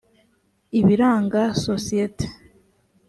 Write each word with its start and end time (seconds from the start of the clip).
ibiranga 0.79 1.41
isosiyete 1.55 2.25